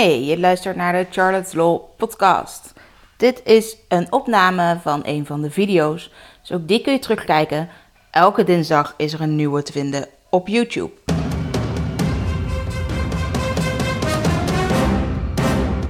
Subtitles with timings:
[0.00, 2.72] Hey, je luistert naar de Charlotte's Law podcast.
[3.16, 7.68] Dit is een opname van een van de video's, dus ook die kun je terugkijken.
[8.10, 10.92] Elke dinsdag is er een nieuwe te vinden op YouTube.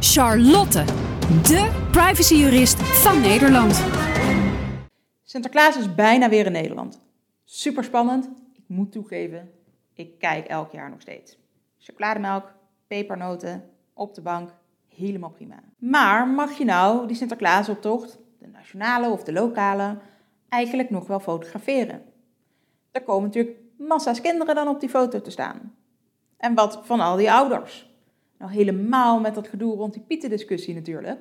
[0.00, 0.84] Charlotte,
[1.42, 3.84] de privacyjurist van Nederland.
[5.22, 7.00] Sinterklaas is bijna weer in Nederland.
[7.44, 8.30] Super spannend.
[8.54, 9.50] Ik moet toegeven,
[9.94, 11.38] ik kijk elk jaar nog steeds.
[11.78, 12.52] Chocolademelk,
[12.86, 14.50] pepernoten, op de bank,
[14.88, 15.62] helemaal prima.
[15.78, 19.98] Maar mag je nou die Sinterklaasoptocht, de nationale of de lokale,
[20.48, 22.02] eigenlijk nog wel fotograferen?
[22.90, 25.74] Er komen natuurlijk massa's kinderen dan op die foto te staan.
[26.36, 27.92] En wat van al die ouders?
[28.38, 31.20] Nou, helemaal met dat gedoe rond die pietendiscussie natuurlijk.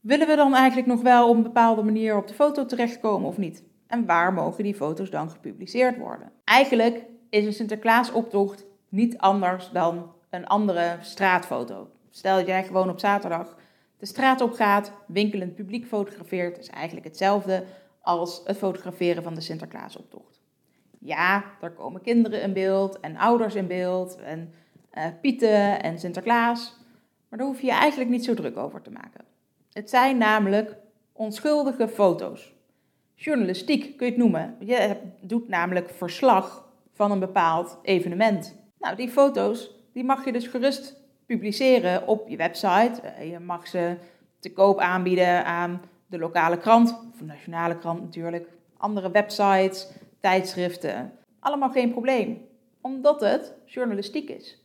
[0.00, 3.38] Willen we dan eigenlijk nog wel op een bepaalde manier op de foto terechtkomen of
[3.38, 3.64] niet?
[3.86, 6.32] En waar mogen die foto's dan gepubliceerd worden?
[6.44, 11.88] Eigenlijk is een Sinterklaasoptocht niet anders dan een andere straatfoto.
[12.10, 13.56] Stel dat jij gewoon op zaterdag
[13.98, 17.64] de straat op gaat, winkelend publiek fotografeert, is eigenlijk hetzelfde
[18.00, 20.40] als het fotograferen van de Sinterklaasoptocht.
[20.98, 24.52] Ja, daar komen kinderen in beeld en ouders in beeld en
[24.94, 26.76] uh, Pieten en Sinterklaas,
[27.28, 29.24] maar daar hoef je je eigenlijk niet zo druk over te maken.
[29.72, 30.76] Het zijn namelijk
[31.12, 32.54] onschuldige foto's.
[33.14, 34.56] Journalistiek kun je het noemen.
[34.58, 38.56] Je doet namelijk verslag van een bepaald evenement.
[38.78, 40.94] Nou, die foto's die mag je dus gerust
[41.26, 43.00] publiceren op je website.
[43.00, 43.96] Eh, je mag ze
[44.38, 49.88] te koop aanbieden aan de lokale krant, of de nationale krant natuurlijk, andere websites,
[50.20, 51.12] tijdschriften.
[51.40, 52.46] Allemaal geen probleem,
[52.80, 54.62] omdat het journalistiek is.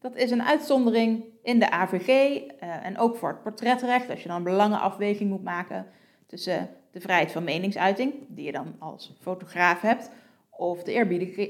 [0.00, 4.28] Dat is een uitzondering in de AVG eh, en ook voor het portretrecht, als je
[4.28, 5.86] dan een belangenafweging moet maken
[6.26, 10.10] tussen de vrijheid van meningsuiting, die je dan als fotograaf hebt,
[10.56, 10.92] of de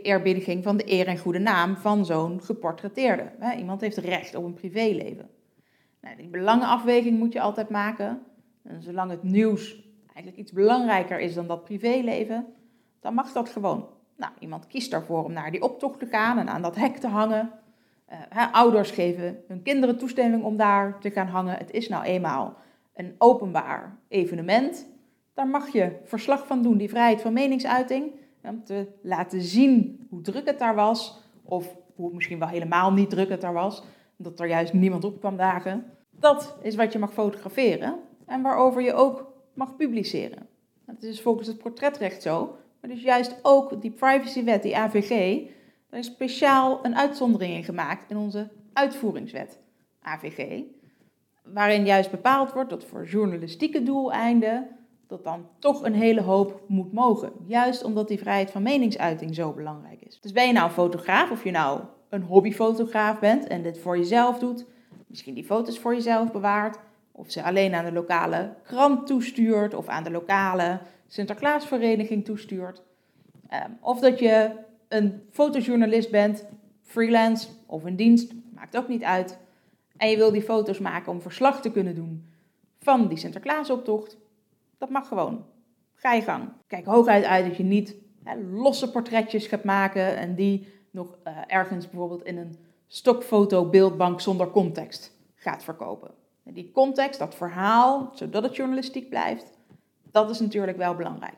[0.03, 3.31] eerbiediging van de eer en goede naam van zo'n geportretteerde.
[3.59, 5.29] Iemand heeft recht op een privéleven.
[6.01, 8.23] Nou, die belangenafweging moet je altijd maken.
[8.63, 9.83] En zolang het nieuws
[10.15, 12.47] eigenlijk iets belangrijker is dan dat privéleven,
[13.01, 13.89] dan mag dat gewoon.
[14.17, 17.09] Nou, iemand kiest daarvoor om naar die optocht te gaan en aan dat hek te
[17.09, 17.51] hangen.
[18.33, 21.57] Uh, ouders geven hun kinderen toestemming om daar te gaan hangen.
[21.57, 22.57] Het is nou eenmaal
[22.95, 24.87] een openbaar evenement.
[25.35, 28.13] Daar mag je verslag van doen, die vrijheid van meningsuiting
[28.49, 33.11] om te laten zien hoe druk het daar was, of hoe misschien wel helemaal niet
[33.11, 33.83] druk het daar was,
[34.17, 35.85] dat er juist niemand op kwam dagen.
[36.11, 40.47] Dat is wat je mag fotograferen en waarover je ook mag publiceren.
[40.87, 45.43] Dat is volgens het portretrecht zo, maar dus juist ook die privacywet, die AVG,
[45.91, 49.59] daar is speciaal een uitzondering in gemaakt in onze uitvoeringswet,
[50.03, 50.63] AVG,
[51.43, 54.69] waarin juist bepaald wordt dat voor journalistieke doeleinden
[55.07, 57.33] dat dan toch een hele hoop moet mogen.
[57.47, 60.21] Juist omdat die vrijheid van meningsuiting zo belangrijk is.
[60.21, 63.99] Dus ben je nou een fotograaf, of je nou een hobbyfotograaf bent en dit voor
[63.99, 64.67] jezelf doet,
[65.07, 66.79] misschien die foto's voor jezelf bewaart,
[67.13, 72.83] of ze alleen aan de lokale krant toestuurt, of aan de lokale Sinterklaasvereniging toestuurt,
[73.49, 74.51] ehm, of dat je
[74.89, 76.47] een fotojournalist bent,
[76.83, 79.39] freelance of in dienst, maakt ook niet uit.
[79.97, 82.29] En je wil die foto's maken om verslag te kunnen doen
[82.79, 84.17] van die Sinterklaasoptocht
[84.79, 85.45] dat mag gewoon.
[85.95, 86.49] Ga je gang.
[86.67, 91.39] Kijk hooguit uit dat je niet hè, losse portretjes gaat maken en die nog uh,
[91.47, 96.11] ergens bijvoorbeeld in een stokfoto beeldbank zonder context gaat verkopen.
[96.45, 99.59] En die context, dat verhaal, zodat het journalistiek blijft,
[100.11, 101.35] dat is natuurlijk wel belangrijk.